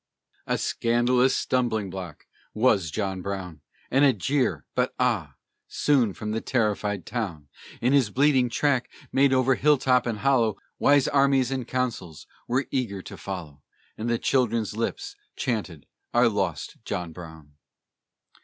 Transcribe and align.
A 0.47 0.57
scandalous 0.57 1.35
stumbling 1.35 1.91
block 1.91 2.25
was 2.55 2.89
John 2.89 3.21
Brown, 3.21 3.61
And 3.91 4.03
a 4.03 4.13
jeer; 4.13 4.65
but 4.73 4.95
ah! 4.99 5.35
soon 5.67 6.13
from 6.15 6.31
the 6.31 6.41
terrified 6.41 7.05
town, 7.05 7.49
In 7.81 7.93
his 7.93 8.09
bleeding 8.09 8.49
track 8.49 8.89
made 9.11 9.31
over 9.31 9.53
hilltop 9.53 10.07
and 10.07 10.17
hollow, 10.17 10.57
Wise 10.79 11.07
armies 11.07 11.51
and 11.51 11.67
councils 11.67 12.25
were 12.47 12.65
eager 12.71 13.03
to 13.03 13.15
follow, 13.15 13.61
And 13.95 14.09
the 14.09 14.17
children's 14.17 14.75
lips 14.75 15.15
chanted 15.35 15.85
our 16.15 16.27
lost 16.27 16.77
John 16.83 17.11
Brown. 17.11 17.51